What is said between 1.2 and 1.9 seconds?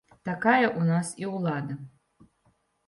і ўлада.